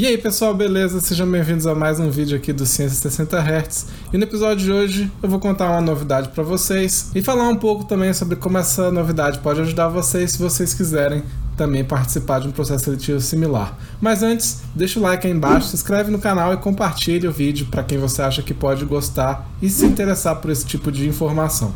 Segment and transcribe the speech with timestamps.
[0.00, 0.98] E aí pessoal, beleza?
[0.98, 3.86] Sejam bem-vindos a mais um vídeo aqui do Ciência 60 Hz.
[4.10, 7.56] E no episódio de hoje eu vou contar uma novidade para vocês e falar um
[7.56, 11.22] pouco também sobre como essa novidade pode ajudar vocês se vocês quiserem
[11.54, 13.76] também participar de um processo seletivo similar.
[14.00, 17.66] Mas antes, deixa o like aí embaixo, se inscreve no canal e compartilhe o vídeo
[17.70, 21.74] para quem você acha que pode gostar e se interessar por esse tipo de informação.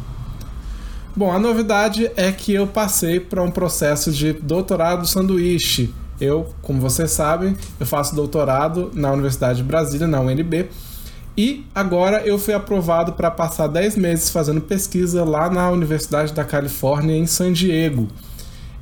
[1.15, 6.81] Bom, a novidade é que eu passei para um processo de doutorado sanduíche eu, como
[6.81, 10.69] vocês sabem, eu faço doutorado na Universidade de Brasília, na UNB,
[11.37, 16.45] e agora eu fui aprovado para passar 10 meses fazendo pesquisa lá na Universidade da
[16.45, 18.09] Califórnia, em San Diego.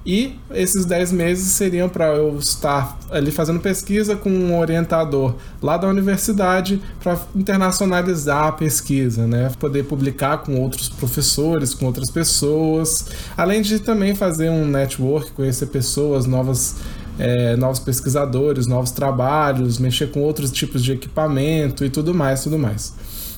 [0.05, 5.77] E esses 10 meses seriam para eu estar ali fazendo pesquisa com um orientador lá
[5.77, 9.52] da universidade para internacionalizar a pesquisa, né?
[9.60, 15.66] Poder publicar com outros professores, com outras pessoas, além de também fazer um network, conhecer
[15.66, 16.74] pessoas, novas
[17.18, 22.58] é, novos pesquisadores, novos trabalhos, mexer com outros tipos de equipamento e tudo mais, tudo
[22.58, 22.94] mais.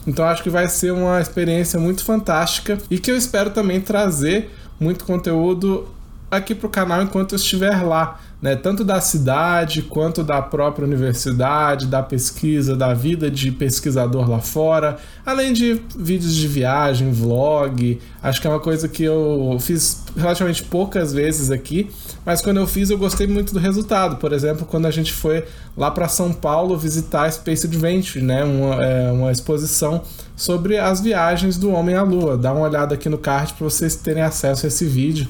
[0.06, 4.50] Então acho que vai ser uma experiência muito fantástica e que eu espero também trazer
[4.78, 5.89] muito conteúdo
[6.31, 10.84] aqui para o canal enquanto eu estiver lá né, tanto da cidade quanto da própria
[10.84, 17.98] universidade, da pesquisa, da vida de pesquisador lá fora, além de vídeos de viagem, vlog.
[18.22, 21.89] Acho que é uma coisa que eu fiz relativamente poucas vezes aqui,
[22.22, 24.17] mas quando eu fiz eu gostei muito do resultado.
[24.17, 25.42] Por exemplo, quando a gente foi
[25.75, 30.03] lá para São Paulo visitar a Space Adventure, né, uma, é, uma exposição
[30.37, 32.37] sobre as viagens do homem à Lua.
[32.37, 35.27] Dá uma olhada aqui no card para vocês terem acesso a esse vídeo.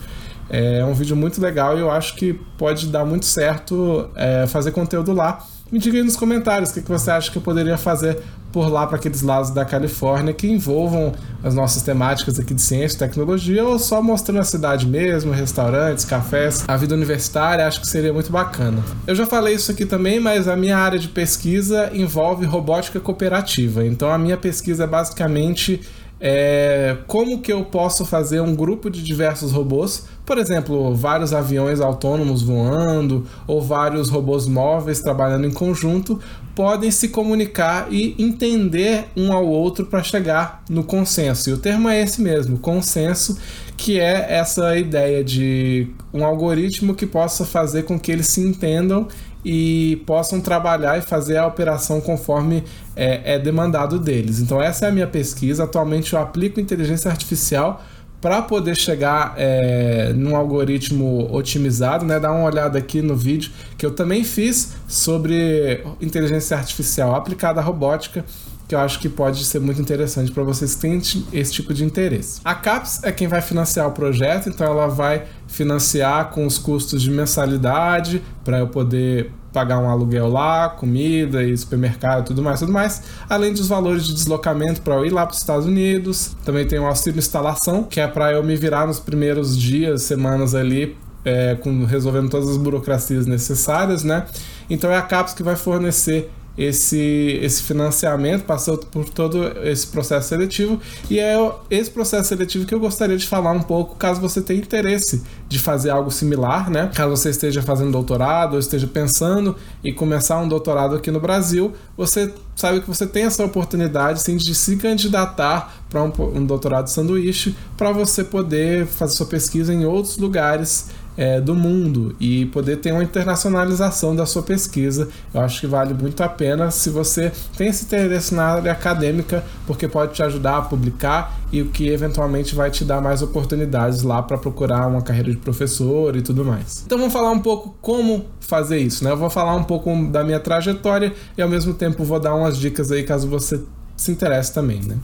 [0.48, 4.70] É um vídeo muito legal e eu acho que pode dar muito certo é, fazer
[4.72, 5.44] conteúdo lá.
[5.72, 8.18] Me diga aí nos comentários o que, que você acha que eu poderia fazer
[8.54, 12.94] por lá para aqueles lados da Califórnia que envolvam as nossas temáticas aqui de ciência
[12.94, 17.88] e tecnologia ou só mostrando a cidade mesmo, restaurantes, cafés, a vida universitária, acho que
[17.88, 18.80] seria muito bacana.
[19.08, 23.84] Eu já falei isso aqui também, mas a minha área de pesquisa envolve robótica cooperativa.
[23.84, 25.80] Então a minha pesquisa é basicamente
[26.20, 31.80] é, como que eu posso fazer um grupo de diversos robôs, por exemplo, vários aviões
[31.80, 36.18] autônomos voando ou vários robôs móveis trabalhando em conjunto,
[36.54, 41.50] podem se comunicar e entender um ao outro para chegar no consenso.
[41.50, 43.36] E o termo é esse mesmo, consenso,
[43.76, 49.08] que é essa ideia de um algoritmo que possa fazer com que eles se entendam
[49.44, 52.64] e possam trabalhar e fazer a operação conforme
[52.96, 54.40] é, é demandado deles.
[54.40, 55.64] Então, essa é a minha pesquisa.
[55.64, 57.84] Atualmente, eu aplico inteligência artificial
[58.24, 62.18] para poder chegar é, num algoritmo otimizado, né?
[62.18, 67.62] Dá uma olhada aqui no vídeo que eu também fiz sobre inteligência artificial aplicada à
[67.62, 68.24] robótica
[68.66, 71.00] que eu acho que pode ser muito interessante para vocês que têm
[71.32, 72.40] esse tipo de interesse.
[72.44, 77.02] A CAPES é quem vai financiar o projeto, então ela vai financiar com os custos
[77.02, 82.72] de mensalidade para eu poder pagar um aluguel lá, comida e supermercado, tudo mais, tudo
[82.72, 86.34] mais, além dos valores de deslocamento para eu ir lá para os Estados Unidos.
[86.44, 90.54] Também tem o auxílio instalação, que é para eu me virar nos primeiros dias, semanas
[90.54, 94.26] ali é, com, resolvendo todas as burocracias necessárias, né?
[94.68, 100.28] Então é a CAPES que vai fornecer esse, esse financiamento, passou por todo esse processo
[100.28, 101.34] seletivo e é
[101.70, 105.58] esse processo seletivo que eu gostaria de falar um pouco, caso você tenha interesse de
[105.58, 106.90] fazer algo similar, né?
[106.94, 111.72] Caso você esteja fazendo doutorado ou esteja pensando em começar um doutorado aqui no Brasil,
[111.96, 116.88] você sabe que você tem essa oportunidade sim, de se candidatar para um, um doutorado
[116.88, 122.76] sanduíche para você poder fazer sua pesquisa em outros lugares é, do mundo e poder
[122.78, 125.08] ter uma internacionalização da sua pesquisa.
[125.32, 129.44] Eu acho que vale muito a pena se você tem esse interesse na área acadêmica,
[129.66, 134.02] porque pode te ajudar a publicar e o que eventualmente vai te dar mais oportunidades
[134.02, 136.82] lá para procurar uma carreira de professor e tudo mais.
[136.84, 139.10] Então vamos falar um pouco como fazer isso, né?
[139.12, 142.58] Eu vou falar um pouco da minha trajetória e ao mesmo tempo vou dar umas
[142.58, 143.60] dicas aí caso você
[143.96, 144.96] se interesse também, né?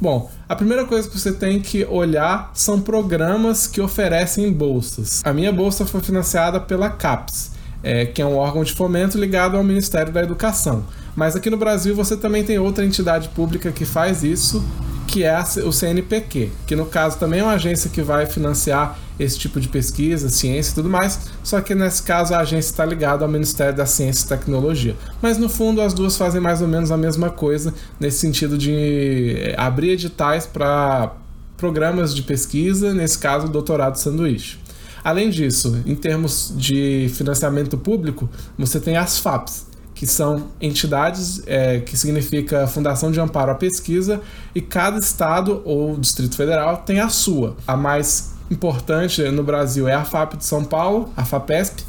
[0.00, 5.22] Bom, a primeira coisa que você tem que olhar são programas que oferecem bolsas.
[5.24, 7.52] A minha bolsa foi financiada pela CAPES,
[7.82, 10.84] é, que é um órgão de fomento ligado ao Ministério da Educação.
[11.14, 14.62] Mas aqui no Brasil você também tem outra entidade pública que faz isso,
[15.06, 19.38] que é o CNPq, que no caso também é uma agência que vai financiar esse
[19.38, 23.24] tipo de pesquisa, ciência e tudo mais, só que nesse caso a agência está ligada
[23.24, 24.94] ao Ministério da Ciência e Tecnologia.
[25.22, 29.34] Mas no fundo as duas fazem mais ou menos a mesma coisa, nesse sentido de
[29.38, 31.14] eh, abrir editais para
[31.56, 34.58] programas de pesquisa, nesse caso doutorado sanduíche.
[35.02, 41.80] Além disso, em termos de financiamento público, você tem as FAPs, que são entidades é,
[41.80, 44.20] que significa Fundação de Amparo à Pesquisa,
[44.54, 47.56] e cada estado ou Distrito Federal tem a sua.
[47.66, 51.82] A mais importante no Brasil é a FAP de São Paulo, a FAPESP,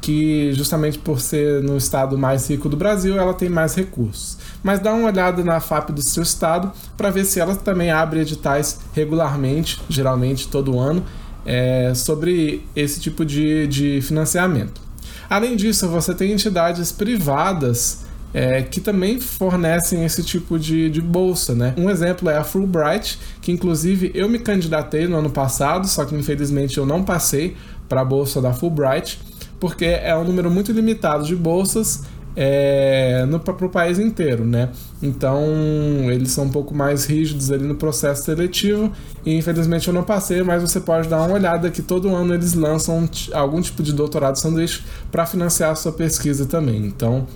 [0.00, 4.38] que justamente por ser no estado mais rico do Brasil, ela tem mais recursos.
[4.62, 8.20] Mas dá uma olhada na FAP do seu estado para ver se ela também abre
[8.20, 11.04] editais regularmente, geralmente todo ano,
[11.44, 14.87] é, sobre esse tipo de, de financiamento.
[15.28, 21.54] Além disso, você tem entidades privadas é, que também fornecem esse tipo de, de bolsa,
[21.54, 21.74] né?
[21.76, 26.14] Um exemplo é a Fulbright, que inclusive eu me candidatei no ano passado, só que
[26.14, 27.56] infelizmente eu não passei
[27.88, 29.18] para a bolsa da Fulbright,
[29.58, 32.04] porque é um número muito limitado de bolsas
[32.40, 34.68] é, para o país inteiro, né?
[35.02, 35.42] Então
[36.08, 38.92] eles são um pouco mais rígidos ali no processo seletivo
[39.26, 42.54] e infelizmente eu não passei, mas você pode dar uma olhada que todo ano eles
[42.54, 46.86] lançam algum tipo de doutorado sanduíche para financiar a sua pesquisa também.
[46.86, 47.26] Então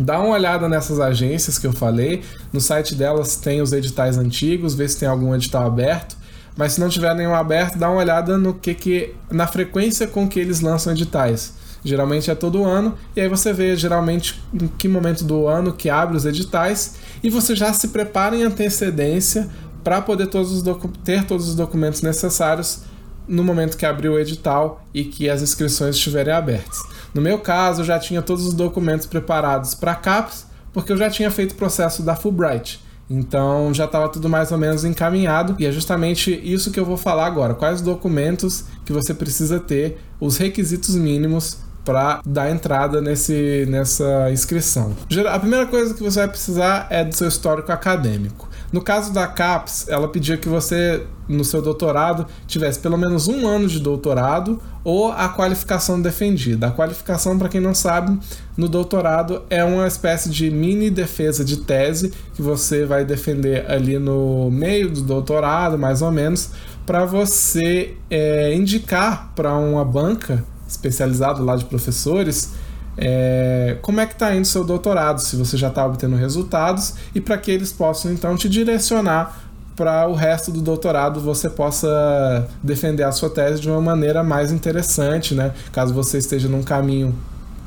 [0.00, 2.22] Dá uma olhada nessas agências que eu falei.
[2.52, 6.16] No site delas tem os editais antigos, vê se tem algum edital aberto.
[6.56, 10.26] Mas se não tiver nenhum aberto, dá uma olhada no que, que na frequência com
[10.26, 11.52] que eles lançam editais.
[11.84, 15.90] Geralmente é todo ano, e aí você vê geralmente em que momento do ano que
[15.90, 19.48] abre os editais, e você já se prepara em antecedência
[19.82, 20.62] para poder todos
[21.02, 22.82] ter todos os documentos necessários
[23.26, 26.78] no momento que abrir o edital e que as inscrições estiverem abertas.
[27.14, 31.10] No meu caso, eu já tinha todos os documentos preparados para CAPES, porque eu já
[31.10, 32.80] tinha feito o processo da Fulbright.
[33.10, 36.96] Então já estava tudo mais ou menos encaminhado e é justamente isso que eu vou
[36.96, 37.52] falar agora.
[37.52, 44.94] Quais documentos que você precisa ter, os requisitos mínimos para dar entrada nesse, nessa inscrição.
[45.30, 48.48] A primeira coisa que você vai precisar é do seu histórico acadêmico.
[48.72, 53.46] No caso da CAPES, ela pedia que você, no seu doutorado, tivesse pelo menos um
[53.46, 56.68] ano de doutorado ou a qualificação defendida.
[56.68, 58.18] A qualificação, para quem não sabe,
[58.56, 63.98] no doutorado é uma espécie de mini defesa de tese que você vai defender ali
[63.98, 66.50] no meio do doutorado, mais ou menos,
[66.86, 72.52] para você é, indicar para uma banca especializada lá de professores
[72.96, 77.20] é, como é que está indo seu doutorado, se você já está obtendo resultados e
[77.20, 79.40] para que eles possam então te direcionar
[79.74, 84.52] para o resto do doutorado você possa defender a sua tese de uma maneira mais
[84.52, 85.52] interessante, né?
[85.72, 87.14] Caso você esteja num caminho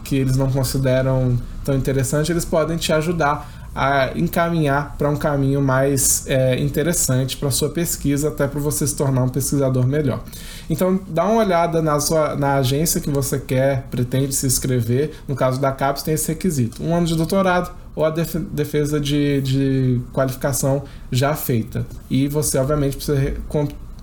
[0.04, 5.62] que eles não consideram tão interessante, eles podem te ajudar a encaminhar para um caminho
[5.62, 10.24] mais é, interessante para sua pesquisa, até para você se tornar um pesquisador melhor.
[10.69, 15.12] Então, dá uma olhada na, sua, na agência que você quer, pretende se inscrever.
[15.27, 19.42] No caso da CAPES, tem esse requisito: um ano de doutorado ou a defesa de,
[19.42, 21.86] de qualificação já feita.
[22.10, 23.33] E você, obviamente, precisa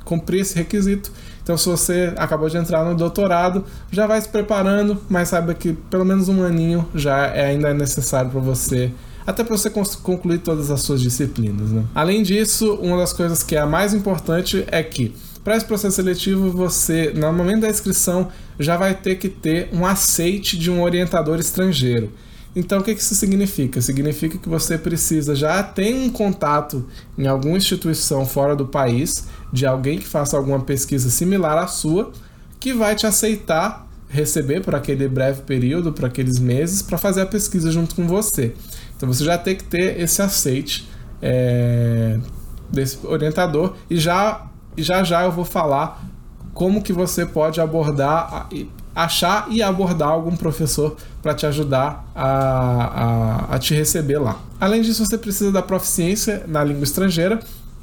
[0.04, 1.10] cumprir esse requisito.
[1.42, 5.72] Então, se você acabou de entrar no doutorado, já vai se preparando, mas saiba que
[5.72, 8.92] pelo menos um aninho já é, ainda é necessário para você
[9.26, 11.70] até para você concluir todas as suas disciplinas.
[11.70, 11.84] Né?
[11.94, 15.14] Além disso, uma das coisas que é a mais importante é que
[15.44, 18.28] para esse processo seletivo, você, no momento da inscrição,
[18.60, 22.12] já vai ter que ter um aceite de um orientador estrangeiro.
[22.54, 23.80] Então, o que isso significa?
[23.80, 26.86] Significa que você precisa já ter um contato
[27.18, 32.12] em alguma instituição fora do país, de alguém que faça alguma pesquisa similar à sua,
[32.60, 37.26] que vai te aceitar receber por aquele breve período, por aqueles meses, para fazer a
[37.26, 38.52] pesquisa junto com você.
[39.02, 40.88] Então você já tem que ter esse aceite
[41.20, 42.20] é,
[42.70, 44.46] desse orientador e já,
[44.78, 46.04] já já eu vou falar
[46.54, 48.49] como que você pode abordar,
[48.94, 54.38] achar e abordar algum professor para te ajudar a, a, a, te receber lá.
[54.60, 57.40] Além disso, você precisa da proficiência na língua estrangeira,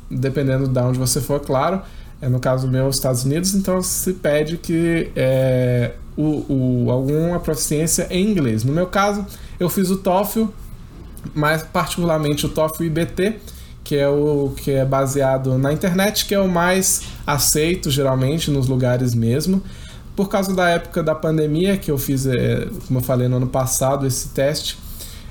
[0.09, 1.81] dependendo de onde você for, claro.
[2.21, 6.45] É, no caso meu, Estados Unidos, então se pede que é, o,
[6.85, 8.63] o, alguma proficiência em inglês.
[8.63, 9.25] No meu caso,
[9.59, 10.45] eu fiz o TOEFL
[11.33, 13.39] mais particularmente o TOEFL IBT,
[13.83, 18.67] que é o que é baseado na internet, que é o mais aceito geralmente nos
[18.67, 19.63] lugares mesmo.
[20.15, 23.47] Por causa da época da pandemia que eu fiz, é, como eu falei no ano
[23.47, 24.77] passado, esse teste,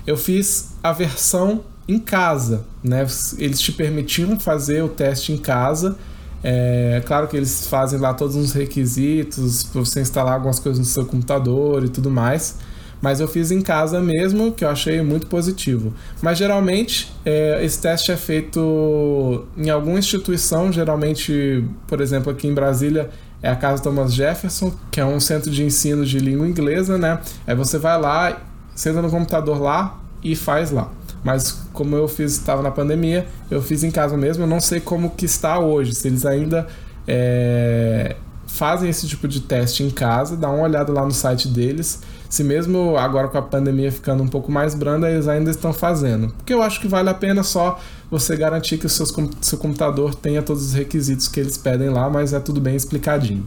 [0.07, 3.07] eu fiz a versão em casa, né?
[3.39, 5.97] Eles te permitiam fazer o teste em casa.
[6.43, 10.85] É claro que eles fazem lá todos os requisitos para você instalar algumas coisas no
[10.85, 12.57] seu computador e tudo mais
[13.01, 15.93] mas eu fiz em casa mesmo, que eu achei muito positivo.
[16.21, 22.55] Mas geralmente é, esse teste é feito em alguma instituição, geralmente, por exemplo, aqui em
[22.55, 23.11] Brasília
[23.43, 27.21] é a Casa Thomas Jefferson, que é um centro de ensino de língua inglesa, né?
[27.47, 28.43] Aí você vai lá,
[28.75, 30.91] senta no computador lá e faz lá.
[31.23, 34.43] Mas como eu fiz, estava na pandemia, eu fiz em casa mesmo.
[34.43, 36.67] Eu não sei como que está hoje, se eles ainda
[37.07, 42.01] é, fazem esse tipo de teste em casa, dá uma olhada lá no site deles
[42.29, 46.29] se mesmo agora com a pandemia ficando um pouco mais branda, eles ainda estão fazendo.
[46.35, 47.81] Porque eu acho que vale a pena só
[48.11, 49.07] você garantir que o seu,
[49.41, 53.47] seu computador tenha todos os requisitos que eles pedem lá, mas é tudo bem explicadinho.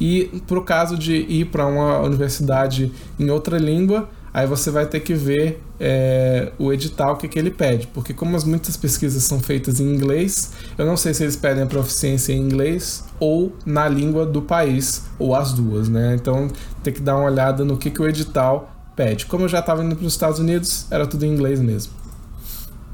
[0.00, 4.86] E para o caso de ir para uma universidade em outra língua, aí você vai
[4.86, 9.22] ter que ver é, o edital que, que ele pede, porque como as muitas pesquisas
[9.24, 13.52] são feitas em inglês, eu não sei se eles pedem a proficiência em inglês ou
[13.66, 16.14] na língua do país, ou as duas, né?
[16.14, 16.48] Então
[16.82, 19.26] tem que dar uma olhada no que, que o edital pede.
[19.26, 21.92] Como eu já estava indo para os Estados Unidos, era tudo em inglês mesmo.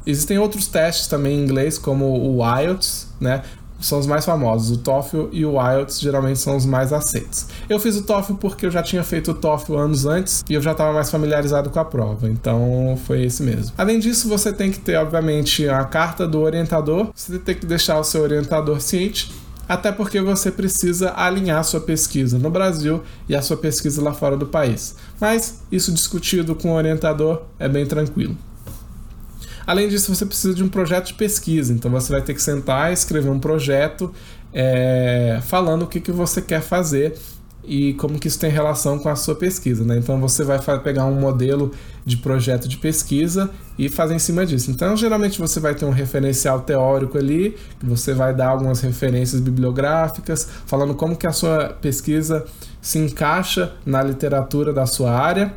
[0.06, 3.42] Existem outros testes também em inglês, como o IELTS, né?
[3.80, 4.76] São os mais famosos.
[4.76, 7.46] O TOEFL e o IELTS geralmente são os mais aceitos.
[7.68, 10.62] Eu fiz o TOEFL porque eu já tinha feito o TOEFL anos antes e eu
[10.62, 12.28] já estava mais familiarizado com a prova.
[12.28, 13.72] Então foi esse mesmo.
[13.76, 17.10] Além disso, você tem que ter, obviamente, a carta do orientador.
[17.14, 19.30] Você tem que deixar o seu orientador ciente
[19.68, 24.36] até porque você precisa alinhar sua pesquisa no Brasil e a sua pesquisa lá fora
[24.36, 24.94] do país.
[25.20, 28.36] Mas isso discutido com o orientador é bem tranquilo.
[29.66, 32.90] Além disso, você precisa de um projeto de pesquisa, então você vai ter que sentar
[32.90, 34.12] e escrever um projeto
[34.52, 37.14] é, falando o que, que você quer fazer
[37.66, 39.98] e como que isso tem relação com a sua pesquisa, né?
[39.98, 41.72] Então você vai pegar um modelo
[42.04, 44.70] de projeto de pesquisa e fazer em cima disso.
[44.70, 49.40] Então geralmente você vai ter um referencial teórico ali, que você vai dar algumas referências
[49.40, 52.46] bibliográficas, falando como que a sua pesquisa
[52.80, 55.52] se encaixa na literatura da sua área.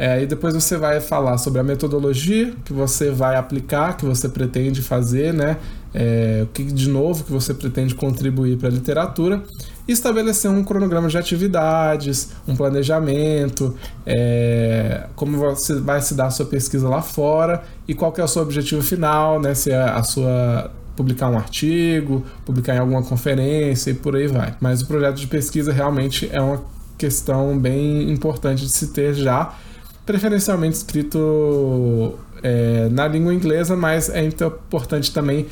[0.00, 4.30] É, e depois você vai falar sobre a metodologia que você vai aplicar, que você
[4.30, 5.58] pretende fazer, né?
[5.92, 9.42] É, o que de novo que você pretende contribuir para a literatura
[9.86, 13.76] e estabelecer um cronograma de atividades, um planejamento,
[14.06, 18.24] é, como você vai se dar a sua pesquisa lá fora e qual que é
[18.24, 19.52] o seu objetivo final, né?
[19.52, 24.54] Se é a sua publicar um artigo, publicar em alguma conferência e por aí vai.
[24.62, 26.64] Mas o projeto de pesquisa realmente é uma
[26.96, 29.54] questão bem importante de se ter já
[30.10, 35.46] preferencialmente escrito é, na língua inglesa, mas é importante também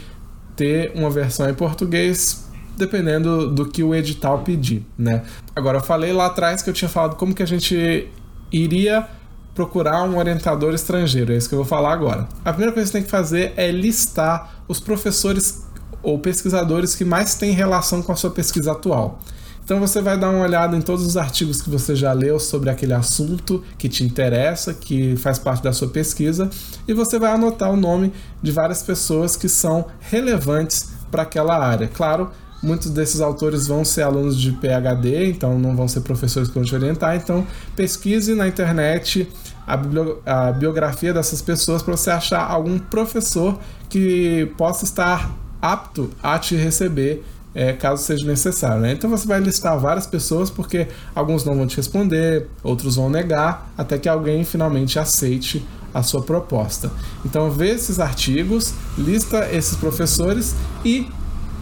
[0.57, 2.45] ter uma versão em português,
[2.77, 5.23] dependendo do que o edital pedir, né?
[5.55, 8.09] Agora, eu falei lá atrás que eu tinha falado como que a gente
[8.51, 9.07] iria
[9.55, 12.29] procurar um orientador estrangeiro, é isso que eu vou falar agora.
[12.45, 15.69] A primeira coisa que você tem que fazer é listar os professores
[16.03, 19.21] ou pesquisadores que mais têm relação com a sua pesquisa atual.
[19.69, 22.71] Então você vai dar uma olhada em todos os artigos que você já leu sobre
[22.71, 26.49] aquele assunto que te interessa, que faz parte da sua pesquisa,
[26.89, 28.11] e você vai anotar o nome
[28.43, 31.87] de várias pessoas que são relevantes para aquela área.
[31.87, 32.31] Claro,
[32.63, 36.65] muitos desses autores vão ser alunos de PhD, então não vão ser professores que vão
[36.65, 37.47] te orientar, então
[37.77, 39.29] pesquise na internet
[39.67, 43.59] a, biografia dessas pessoas para você achar algum professor
[43.91, 47.23] que possa estar apto a te receber
[47.59, 48.81] é, caso seja necessário.
[48.81, 48.93] Né?
[48.93, 53.73] Então você vai listar várias pessoas, porque alguns não vão te responder, outros vão negar,
[53.77, 56.89] até que alguém finalmente aceite a sua proposta.
[57.27, 61.09] Então vê esses artigos, lista esses professores e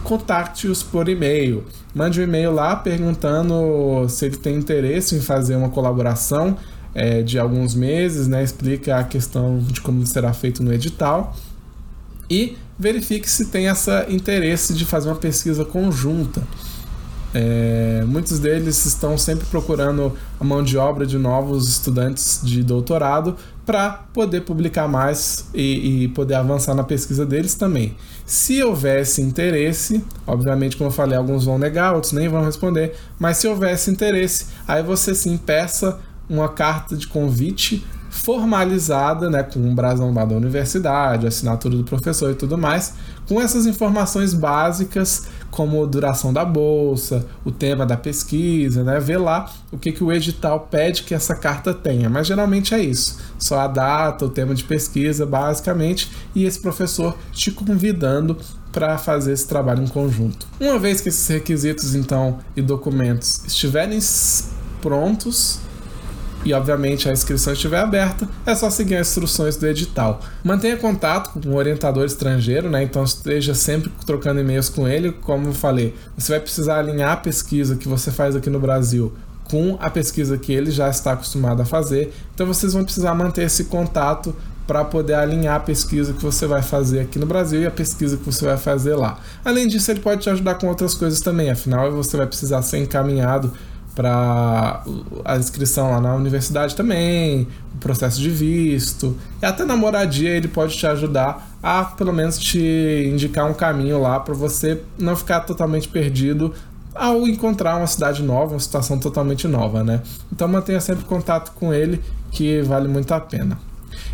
[0.03, 1.65] contacte-os por e-mail.
[1.95, 6.57] Mande um e-mail lá perguntando se ele tem interesse em fazer uma colaboração
[6.93, 8.43] é, de alguns meses, né?
[8.43, 11.35] explica a questão de como será feito no edital
[12.29, 16.43] e verifique se tem essa interesse de fazer uma pesquisa conjunta.
[17.33, 23.35] É, muitos deles estão sempre procurando a mão de obra de novos estudantes de doutorado
[23.65, 27.95] para poder publicar mais e, e, poder avançar na pesquisa deles também.
[28.25, 33.37] Se houvesse interesse, obviamente, como eu falei, alguns vão negar, outros nem vão responder, mas
[33.37, 39.73] se houvesse interesse, aí você sim peça uma carta de convite formalizada, né, com um
[39.73, 42.93] brasão da universidade, assinatura do professor e tudo mais,
[43.27, 49.51] com essas informações básicas como duração da bolsa, o tema da pesquisa, né, ver lá
[49.71, 52.09] o que, que o edital pede que essa carta tenha.
[52.09, 57.17] Mas geralmente é isso, só a data, o tema de pesquisa, basicamente, e esse professor
[57.31, 58.37] te convidando
[58.71, 60.45] para fazer esse trabalho em conjunto.
[60.59, 63.99] Uma vez que esses requisitos então e documentos estiverem
[64.81, 65.59] prontos,
[66.45, 70.21] e obviamente a inscrição estiver aberta, é só seguir as instruções do edital.
[70.43, 72.83] Mantenha contato com um orientador estrangeiro, né?
[72.83, 75.11] Então esteja sempre trocando e-mails com ele.
[75.11, 79.13] Como eu falei, você vai precisar alinhar a pesquisa que você faz aqui no Brasil
[79.49, 82.13] com a pesquisa que ele já está acostumado a fazer.
[82.33, 84.35] Então vocês vão precisar manter esse contato
[84.67, 88.17] para poder alinhar a pesquisa que você vai fazer aqui no Brasil e a pesquisa
[88.17, 89.17] que você vai fazer lá.
[89.43, 92.79] Além disso, ele pode te ajudar com outras coisas também, afinal você vai precisar ser
[92.79, 93.53] encaminhado
[93.97, 94.83] para
[95.25, 100.47] a inscrição lá na universidade também, o processo de visto, e até na moradia ele
[100.47, 105.39] pode te ajudar a pelo menos te indicar um caminho lá para você não ficar
[105.39, 106.53] totalmente perdido
[106.93, 110.03] ao encontrar uma cidade nova, uma situação totalmente nova, né?
[110.31, 111.99] Então mantenha sempre contato com ele,
[112.31, 113.57] que vale muito a pena.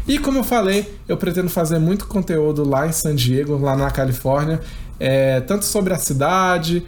[0.08, 3.92] E como eu falei, eu pretendo fazer muito conteúdo lá em San Diego, lá na
[3.92, 4.62] Califórnia,
[4.98, 6.86] é, tanto sobre a cidade,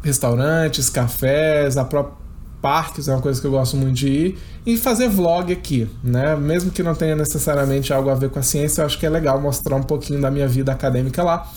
[0.00, 2.25] restaurantes, cafés, a própria
[2.66, 6.34] parques é uma coisa que eu gosto muito de ir e fazer vlog aqui, né?
[6.34, 9.08] Mesmo que não tenha necessariamente algo a ver com a ciência, eu acho que é
[9.08, 11.48] legal mostrar um pouquinho da minha vida acadêmica lá.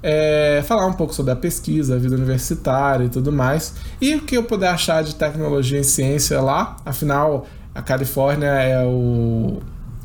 [0.00, 3.74] É, falar um pouco sobre a pesquisa, a vida universitária e tudo mais.
[4.00, 8.84] E o que eu puder achar de tecnologia e ciência lá, afinal, a Califórnia é,
[8.84, 9.58] o,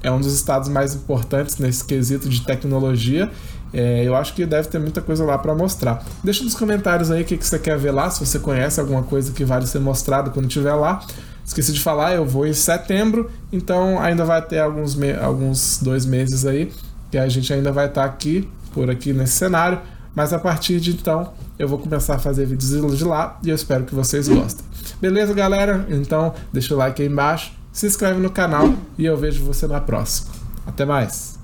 [0.07, 3.29] é um dos estados mais importantes nesse quesito de tecnologia
[3.73, 6.03] é, eu acho que deve ter muita coisa lá para mostrar.
[6.23, 9.03] Deixa nos comentários aí o que, que você quer ver lá, se você conhece alguma
[9.03, 11.01] coisa que vale ser mostrado quando estiver lá.
[11.45, 16.45] Esqueci de falar, eu vou em setembro, então ainda vai ter alguns, alguns dois meses
[16.45, 16.71] aí
[17.09, 19.79] que a gente ainda vai estar tá aqui, por aqui nesse cenário.
[20.13, 23.55] Mas a partir de então eu vou começar a fazer vídeos de lá e eu
[23.55, 24.65] espero que vocês gostem.
[24.99, 25.85] Beleza, galera?
[25.89, 29.79] Então deixa o like aí embaixo, se inscreve no canal e eu vejo você na
[29.79, 30.31] próxima.
[30.65, 31.35] Até mais!